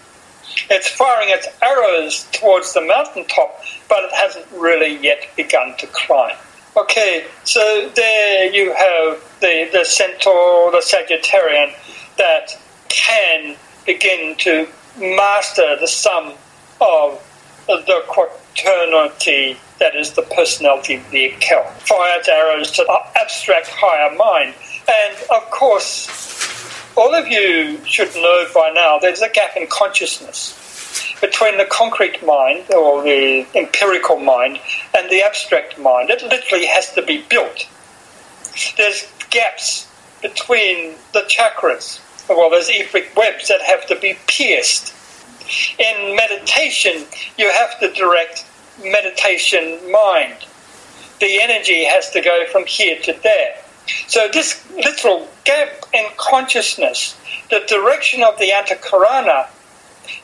[0.71, 6.35] It's firing its arrows towards the mountaintop, but it hasn't really yet begun to climb.
[6.75, 11.71] Okay, so there you have the, the centaur, the Sagittarian,
[12.17, 12.57] that
[12.89, 16.33] can begin to master the sum
[16.81, 17.21] of
[17.67, 21.69] the quaternity that is the personality of the account.
[21.81, 24.53] Fires arrows to the abstract higher mind.
[24.87, 26.07] And of course,
[26.95, 30.61] all of you should know by now there's a gap in consciousness
[31.19, 34.59] between the concrete mind or the empirical mind
[34.97, 36.09] and the abstract mind.
[36.09, 37.67] It literally has to be built.
[38.77, 39.87] There's gaps
[40.21, 41.99] between the chakras.
[42.29, 44.93] Well, there's etheric webs that have to be pierced.
[45.77, 47.05] In meditation,
[47.37, 48.45] you have to direct
[48.83, 50.45] meditation mind.
[51.19, 53.55] The energy has to go from here to there.
[54.07, 57.17] So this literal gap in consciousness,
[57.49, 59.47] the direction of the antakarana,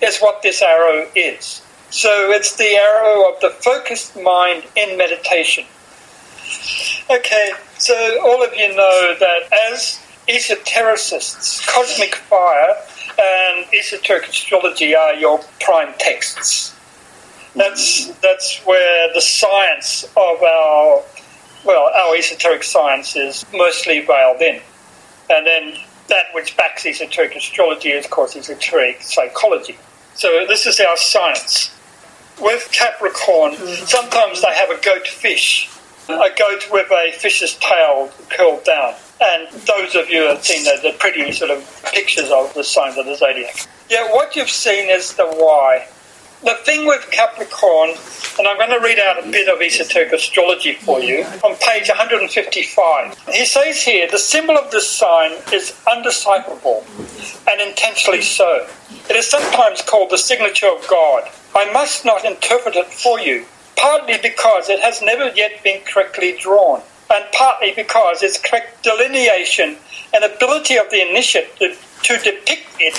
[0.01, 1.61] is what this arrow is.
[1.89, 5.65] So it's the arrow of the focused mind in meditation.
[7.09, 12.75] Okay, so all of you know that as esotericists, cosmic fire
[13.21, 16.70] and esoteric astrology are your prime texts.
[17.55, 21.03] That's that's where the science of our
[21.65, 24.61] well, our esoteric science is mostly veiled in,
[25.29, 29.77] and then that which backs esoteric astrology is, of course, esoteric psychology.
[30.13, 31.75] So this is our science.
[32.39, 33.87] With Capricorn, mm.
[33.87, 35.69] sometimes they have a goat fish,
[36.09, 38.95] a goat with a fish's tail curled down.
[39.21, 42.97] And those of you have seen the, the pretty sort of pictures of the signs
[42.97, 43.67] of the zodiac.
[43.89, 45.87] Yeah, what you've seen is the why.
[46.43, 47.91] The thing with Capricorn,
[48.39, 51.87] and I'm going to read out a bit of esoteric astrology for you on page
[51.87, 53.27] 155.
[53.27, 56.83] He says here the symbol of this sign is undecipherable
[57.47, 58.67] and intentionally so.
[59.07, 61.29] It is sometimes called the signature of God.
[61.55, 66.37] I must not interpret it for you, partly because it has never yet been correctly
[66.39, 66.81] drawn,
[67.13, 69.77] and partly because its correct delineation
[70.11, 72.97] and ability of the initiate to, to depict it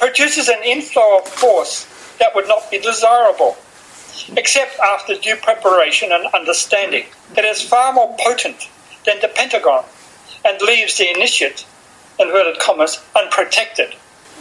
[0.00, 1.86] produces an inflow of force
[2.20, 3.56] that would not be desirable,
[4.36, 7.06] except after due preparation and understanding.
[7.36, 8.68] It is far more potent
[9.04, 9.84] than the pentagon
[10.44, 11.66] and leaves the initiate,
[12.18, 13.94] inverted commas, unprotected.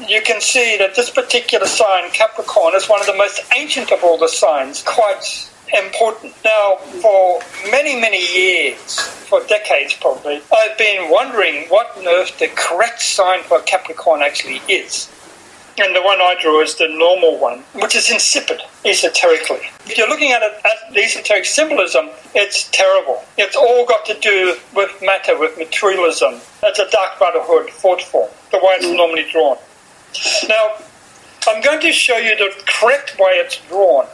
[0.07, 4.03] You can see that this particular sign, Capricorn, is one of the most ancient of
[4.03, 6.33] all the signs, quite important.
[6.43, 12.47] Now, for many, many years, for decades probably, I've been wondering what on earth the
[12.55, 15.09] correct sign for Capricorn actually is.
[15.81, 19.61] And the one I draw is the normal one, which is insipid esoterically.
[19.85, 23.23] If you're looking at it as esoteric symbolism, it's terrible.
[23.37, 26.41] It's all got to do with matter, with materialism.
[26.63, 29.57] It's a dark brotherhood thought form, the way it's normally drawn.
[30.49, 30.75] Now,
[31.47, 34.05] I'm going to show you the correct way it's drawn,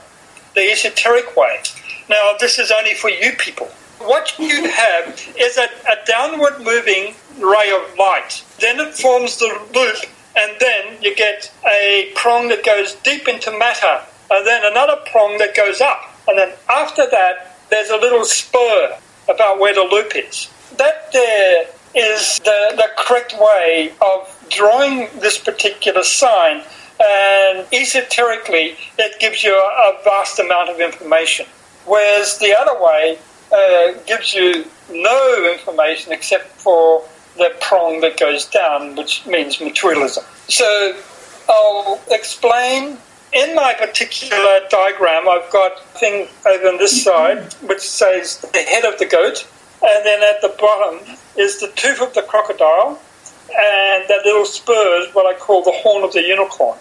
[0.54, 1.64] the esoteric way.
[2.10, 3.68] Now, this is only for you people.
[3.98, 8.44] What you have is a, a downward moving ray of light.
[8.60, 9.96] Then it forms the loop
[10.36, 15.38] and then you get a prong that goes deep into matter, and then another prong
[15.38, 18.98] that goes up, and then after that, there's a little spur
[19.30, 20.50] about where the loop is.
[20.78, 26.62] That there is the, the correct way of drawing this particular sign,
[27.00, 31.46] and esoterically, it gives you a, vast amount of information.
[31.86, 33.18] Whereas the other way
[33.52, 37.04] uh, gives you no information except for
[37.38, 40.24] the prong that goes down, which means materialism.
[40.48, 40.98] So
[41.50, 42.98] I'll explain.
[43.34, 48.60] In my particular diagram, I've got a thing over on this side which says the
[48.60, 49.46] head of the goat,
[49.84, 52.98] and then at the bottom is the tooth of the crocodile,
[53.50, 56.78] and that little spur is what I call the horn of the unicorn.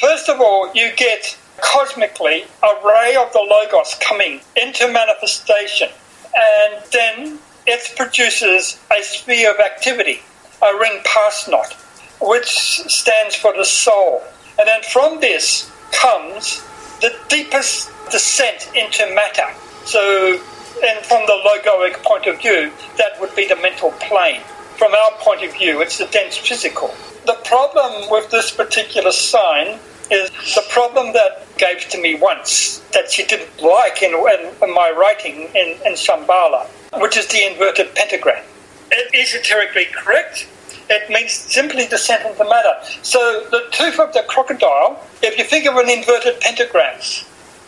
[0.00, 5.88] First of all, you get cosmically a ray of the Logos coming into manifestation,
[6.36, 10.22] and then it produces a sphere of activity,
[10.62, 11.72] a ring pass not,
[12.20, 14.22] which stands for the soul.
[14.58, 16.62] And then from this comes
[17.00, 19.48] the deepest descent into matter.
[19.84, 20.40] So,
[20.84, 24.40] and from the logoic point of view, that would be the mental plane.
[24.78, 26.94] From our point of view, it's the dense physical.
[27.26, 29.78] The problem with this particular sign
[30.10, 34.74] is the problem that gave to me once that she didn't like in, in, in
[34.74, 38.44] my writing in, in Shambhala which is the inverted pentagram.
[38.90, 40.48] It esoterically correct.
[40.88, 42.74] It means simply descent into matter.
[43.02, 46.98] So the tooth of the crocodile, if you think of an inverted pentagram,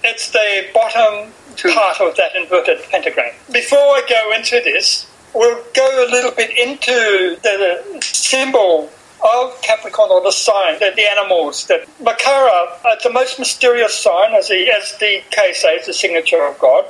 [0.04, 1.32] it's the bottom
[1.74, 3.34] part of that inverted pentagram.
[3.52, 8.90] Before I go into this, we'll go a little bit into the symbol
[9.22, 11.66] of Capricorn or the sign, the, the animals.
[11.66, 16.58] That Makara, uh, the most mysterious sign, as the, as DK says, the signature of
[16.58, 16.84] God.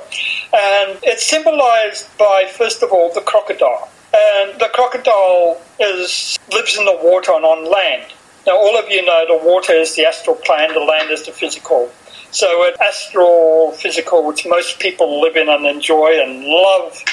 [0.53, 3.89] And it's symbolized by, first of all, the crocodile.
[4.13, 8.11] And the crocodile is lives in the water and on land.
[8.47, 11.31] Now, all of you know the water is the astral plane, the land is the
[11.31, 11.91] physical.
[12.31, 17.03] So, it's astral, physical, which most people live in and enjoy and love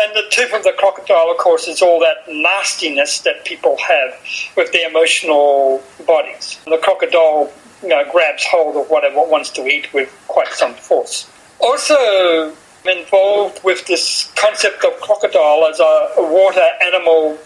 [0.00, 4.14] and the tip of the crocodile, of course, is all that nastiness that people have
[4.56, 6.60] with their emotional bodies.
[6.66, 10.74] The crocodile you know, grabs hold of whatever it wants to eat with quite some
[10.74, 11.30] force.
[11.60, 12.54] Also
[12.86, 17.36] involved with this concept of crocodile as a, a water animal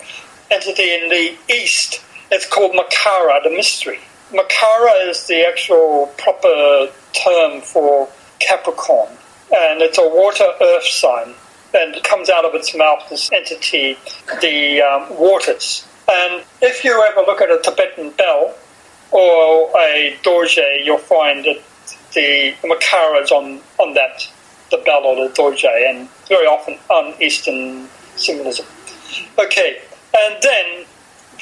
[0.50, 3.98] entity in the east, it's called Makara, the mystery.
[4.30, 8.08] Makara is the actual proper term for
[8.40, 9.10] Capricorn,
[9.54, 11.34] and it's a water earth sign
[11.74, 13.96] and comes out of its mouth, this entity,
[14.40, 15.86] the um, waters.
[16.10, 18.54] And if you ever look at a Tibetan bell
[19.10, 21.62] or a dorje, you'll find that
[22.14, 24.28] the makara is on, on that,
[24.70, 28.66] the bell or the dorje, and very often on Eastern symbolism.
[29.38, 29.80] Okay,
[30.18, 30.84] and then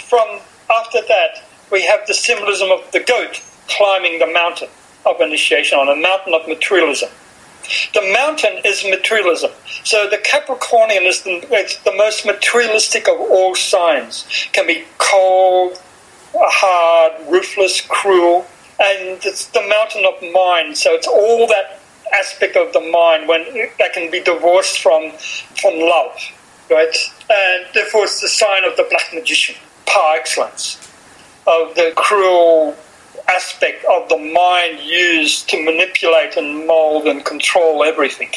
[0.08, 4.68] from after that, we have the symbolism of the goat climbing the mountain
[5.06, 7.08] of initiation on a mountain of materialism.
[7.94, 9.50] The mountain is materialism.
[9.84, 11.40] So the Capricornian is the,
[11.84, 14.26] the most materialistic of all signs.
[14.52, 15.80] Can be cold,
[16.34, 18.46] hard, ruthless, cruel,
[18.80, 20.76] and it's the mountain of mind.
[20.76, 21.80] So it's all that
[22.12, 23.44] aspect of the mind when
[23.78, 25.12] that can be divorced from
[25.60, 26.16] from love,
[26.70, 26.96] right?
[27.30, 29.56] And therefore, it's the sign of the black magician,
[29.86, 30.76] par excellence,
[31.46, 32.76] of the cruel
[33.34, 38.30] aspect of the mind used to manipulate and mold and control everything.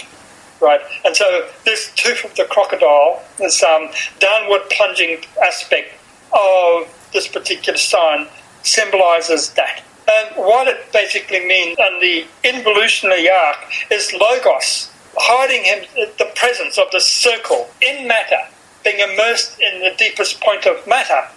[0.61, 3.89] Right, and so this tooth of the crocodile, this um,
[4.19, 5.93] downward plunging aspect
[6.31, 8.27] of this particular sign,
[8.61, 9.83] symbolizes that.
[10.09, 13.57] And what it basically means and the involutionary arc
[13.91, 18.39] is logos, hiding him the presence of the circle in matter,
[18.83, 21.27] being immersed in the deepest point of matter,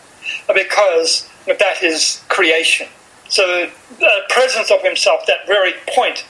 [0.55, 2.89] because that is creation.
[3.29, 6.25] So the presence of himself, that very point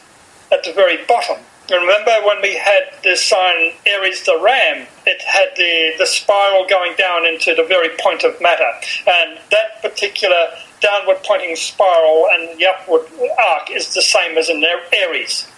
[0.52, 1.38] at the very bottom.
[1.70, 6.94] Remember when we had the sign Aries the ram, it had the, the spiral going
[6.96, 8.70] down into the very point of matter.
[9.06, 13.02] And that particular downward pointing spiral and the upward
[13.38, 15.48] arc is the same as in Aries.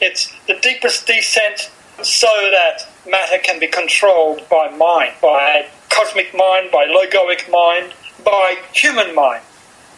[0.00, 1.70] It's the deepest descent
[2.02, 8.56] so that matter can be controlled by mind, by cosmic mind, by logoic mind, by
[8.72, 9.42] human mind.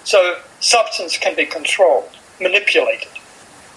[0.05, 2.11] So substance can be controlled,
[2.41, 3.09] manipulated.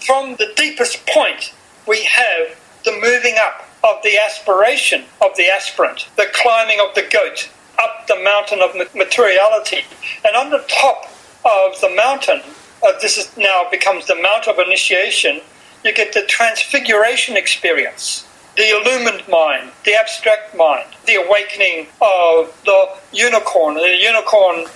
[0.04, 1.54] From the deepest point,
[1.86, 7.08] we have the moving up of the aspiration of the aspirant, the climbing of the
[7.10, 7.48] goat
[7.80, 9.82] up the mountain of materiality.
[10.24, 11.06] And on the top
[11.44, 12.42] of the mountain,
[12.82, 15.40] uh, this is now becomes the mount of initiation,
[15.84, 18.26] you get the transfiguration experience,
[18.56, 23.74] the illumined mind, the abstract mind, the awakening of the unicorn.
[23.74, 24.66] The unicorn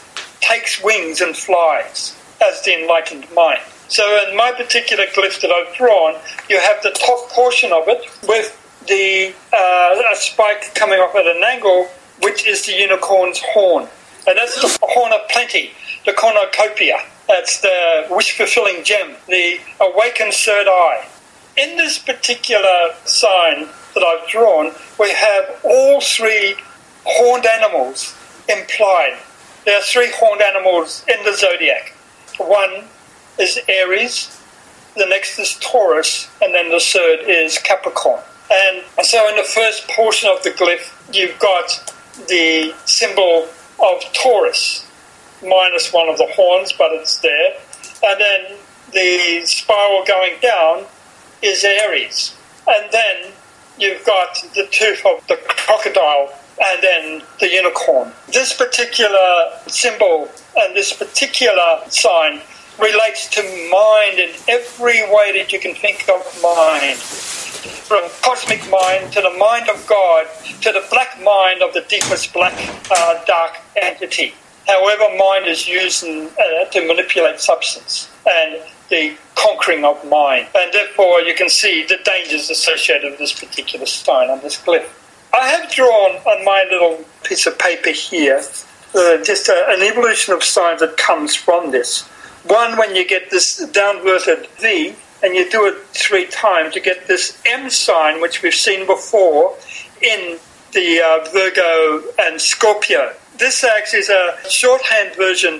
[0.45, 2.15] takes wings and flies
[2.45, 3.61] as the enlightened mind.
[3.89, 6.15] So in my particular glyph that I've drawn,
[6.49, 8.49] you have the top portion of it with
[8.87, 11.89] the uh, a spike coming off at an angle,
[12.23, 13.89] which is the unicorn's horn.
[14.27, 15.73] And that's the horn of plenty,
[16.07, 16.99] the cornucopia.
[17.29, 21.07] That's the wish-fulfilling gem, the awakened third eye.
[21.57, 26.57] In this particular sign that I've drawn, we have all three
[27.05, 28.17] horned animals
[28.49, 29.19] implied.
[29.65, 31.95] There are three horned animals in the zodiac.
[32.39, 32.85] One
[33.39, 34.41] is Aries,
[34.97, 38.21] the next is Taurus, and then the third is Capricorn.
[38.53, 41.95] And so in the first portion of the glyph, you've got
[42.29, 43.49] the symbol
[43.83, 44.87] of Taurus,
[45.43, 47.57] minus one of the horns, but it's there.
[48.05, 48.59] And then
[48.93, 50.85] the spiral going down
[51.43, 52.37] is Aries.
[52.69, 53.33] And then
[53.79, 58.13] you've got the tooth of the crocodile and then the unicorn.
[58.33, 62.41] This particular symbol and this particular sign
[62.81, 66.99] relates to mind in every way that you can think of mind.
[66.99, 70.27] From cosmic mind to the mind of God
[70.63, 72.55] to the black mind of the deepest black
[72.91, 74.35] uh, dark entity.
[74.67, 80.49] However, mind is used in, uh, to manipulate substance and the conquering of mind.
[80.55, 84.89] And therefore, you can see the dangers associated with this particular stone on this glyph.
[85.35, 88.41] I have drawn on my little piece of paper here
[88.95, 92.03] uh, just a, an evolution of signs that comes from this.
[92.47, 97.09] One, when you get this downverted V, and you do it three times, you get
[97.09, 99.57] this M sign, which we've seen before
[100.03, 100.39] in
[100.73, 103.13] the uh, Virgo and Scorpio.
[103.37, 105.55] This actually is a shorthand version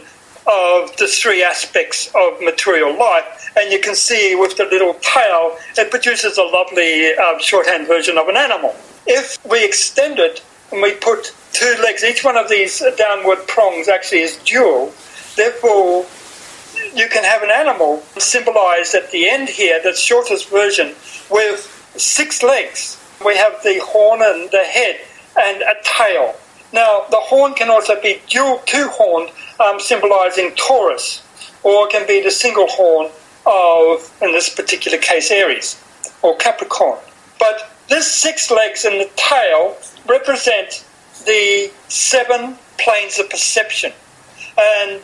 [0.47, 5.57] of the three aspects of material life, and you can see with the little tail,
[5.77, 8.77] it produces a lovely uh, shorthand version of an animal.
[9.07, 10.43] If we extend it
[10.73, 14.93] and we put two legs, each one of these downward prongs actually is dual,
[15.37, 16.07] therefore
[16.95, 20.95] you can have an animal symbolized at the end here, the shortest version,
[21.31, 23.01] with six legs.
[23.25, 25.01] We have the horn and the head
[25.37, 26.35] and a tail.
[26.73, 29.31] Now, the horn can also be dual two horned,
[29.61, 31.23] um, symbolizing Taurus,
[31.63, 33.11] or it can be the single horn
[33.47, 35.81] of, in this particular case, Aries
[36.23, 36.99] or Capricorn.
[37.39, 39.77] But this six legs and the tail
[40.09, 40.85] represent
[41.27, 43.93] the seven planes of perception.
[44.59, 45.01] And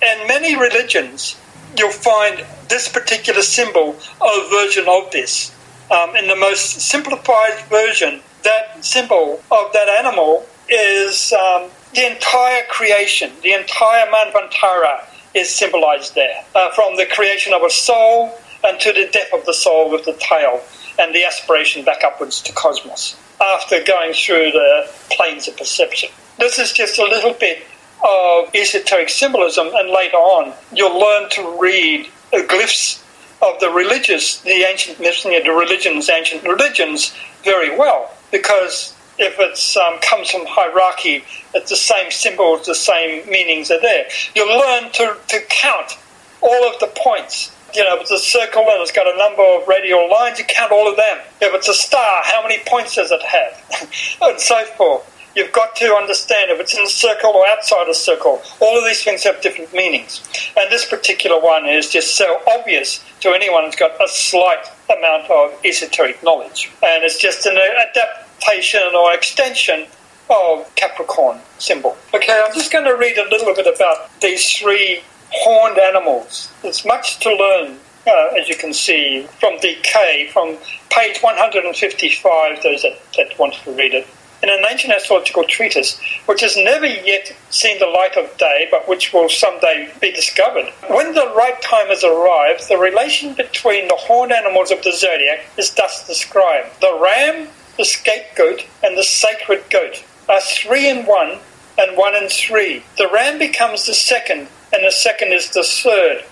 [0.00, 1.38] in many religions,
[1.76, 5.54] you'll find this particular symbol or version of this.
[5.90, 12.62] Um, in the most simplified version, that symbol of that animal is um, the entire
[12.70, 18.32] creation, the entire Manvantara is symbolized there, uh, from the creation of a soul
[18.64, 20.62] and to the death of the soul with the tail.
[21.00, 26.10] And the aspiration back upwards to cosmos after going through the planes of perception.
[26.38, 27.64] This is just a little bit
[28.02, 33.02] of esoteric symbolism, and later on, you'll learn to read the glyphs
[33.42, 39.82] of the religious, the ancient myths, the religions, ancient religions, very well, because if it
[39.82, 41.24] um, comes from hierarchy,
[41.54, 44.06] it's the same symbols, the same meanings are there.
[44.34, 45.98] You'll learn to, to count
[46.40, 47.54] all of the points.
[47.74, 50.44] You know, if it's a circle and it's got a number of radial lines, you
[50.44, 51.18] count all of them.
[51.40, 54.18] If it's a star, how many points does it have?
[54.22, 55.06] and so forth.
[55.36, 58.42] You've got to understand if it's in a circle or outside a circle.
[58.60, 60.26] All of these things have different meanings.
[60.56, 65.30] And this particular one is just so obvious to anyone who's got a slight amount
[65.30, 66.72] of esoteric knowledge.
[66.82, 69.86] And it's just an adaptation or extension
[70.28, 71.96] of Capricorn symbol.
[72.12, 75.02] Okay, I'm just going to read a little bit about these three
[75.32, 76.52] horned animals.
[76.62, 80.56] There's much to learn uh, as you can see from DK, from
[80.90, 84.06] page 155, those that, that want to read it
[84.42, 88.88] in an ancient astrological treatise which has never yet seen the light of day but
[88.88, 90.66] which will someday be discovered.
[90.88, 95.46] When the right time has arrived, the relation between the horned animals of the zodiac
[95.58, 96.80] is thus described.
[96.80, 101.38] The ram, the scapegoat, and the sacred goat are three in one
[101.78, 102.82] and one in three.
[102.98, 106.24] The ram becomes the second, and the second is the third.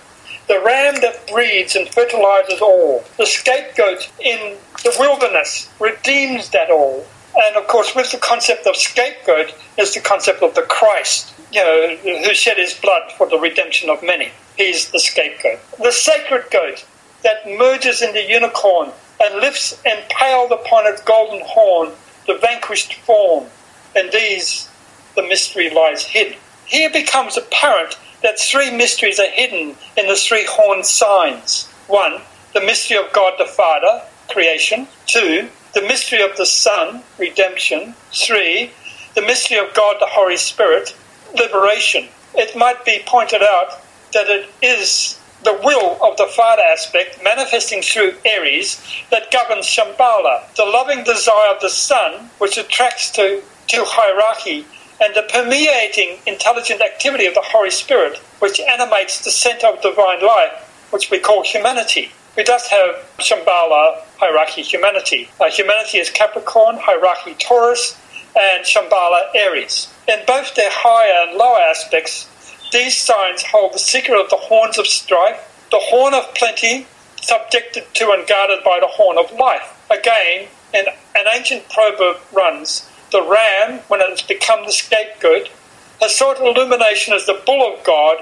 [0.47, 3.03] The ram that breeds and fertilizes all.
[3.17, 7.05] The scapegoat in the wilderness redeems that all.
[7.35, 11.63] And of course, with the concept of scapegoat is the concept of the Christ, you
[11.63, 14.31] know, who shed his blood for the redemption of many.
[14.57, 15.59] He's the scapegoat.
[15.77, 16.85] The sacred goat
[17.23, 21.91] that merges in the unicorn and lifts impaled upon its golden horn
[22.27, 23.45] the vanquished form.
[23.95, 24.69] In these,
[25.15, 26.35] the mystery lies hid.
[26.65, 31.67] Here becomes apparent that three mysteries are hidden in the three horned signs.
[31.87, 32.21] One,
[32.53, 34.87] the mystery of God the Father, creation.
[35.05, 37.95] Two, the mystery of the Son, redemption.
[38.11, 38.71] Three,
[39.15, 40.95] the mystery of God the Holy Spirit,
[41.37, 42.07] liberation.
[42.35, 43.81] It might be pointed out
[44.13, 50.53] that it is the will of the Father aspect manifesting through Aries that governs Shambhala,
[50.55, 54.65] the loving desire of the Son, which attracts to, to hierarchy,
[55.01, 60.21] and the permeating intelligent activity of the Holy Spirit, which animates the center of divine
[60.21, 62.11] life, which we call humanity.
[62.35, 65.29] We does have Shambhala, hierarchy, humanity.
[65.39, 67.97] Uh, humanity is Capricorn, hierarchy, Taurus,
[68.35, 69.91] and Shambhala, Aries.
[70.07, 72.27] In both their higher and lower aspects,
[72.71, 76.87] these signs hold the secret of the horns of strife, the horn of plenty,
[77.21, 79.75] subjected to and guarded by the horn of life.
[79.91, 80.85] Again, in
[81.15, 85.49] an ancient proverb runs, the ram, when it has become the scapegoat,
[86.01, 88.17] has sought illumination as the bull of God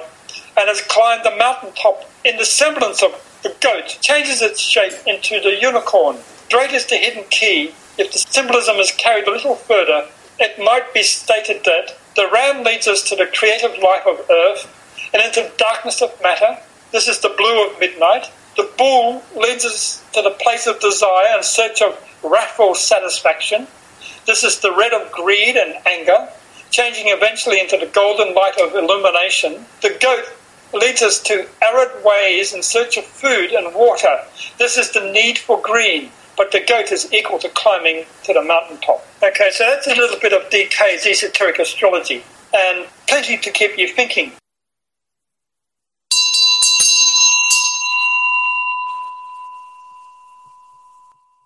[0.57, 3.11] and has climbed the mountaintop in the semblance of
[3.43, 6.17] the goat changes its shape into the unicorn.
[6.49, 7.73] Great is the hidden key.
[7.97, 10.07] If the symbolism is carried a little further,
[10.39, 15.09] it might be stated that the ram leads us to the creative life of earth
[15.13, 16.57] and into the darkness of matter.
[16.91, 18.31] This is the blue of midnight.
[18.55, 23.67] The bull leads us to the place of desire in search of wrathful satisfaction.
[24.28, 26.28] This is the red of greed and anger,
[26.69, 29.65] changing eventually into the golden light of illumination.
[29.82, 30.25] The goat
[30.73, 34.19] leads us to arid ways in search of food and water.
[34.57, 38.43] This is the need for green, but the goat is equal to climbing to the
[38.43, 39.07] mountaintop.
[39.23, 42.21] Okay, so that's a little bit of DK's esoteric astrology,
[42.53, 44.34] and plenty to keep you thinking.